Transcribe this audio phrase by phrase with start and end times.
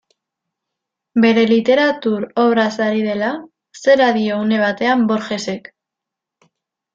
[1.25, 3.29] Bere literatur obraz ari dela,
[3.83, 5.71] zera dio une batean Borgesek.